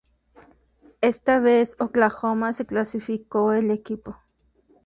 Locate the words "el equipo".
3.53-4.17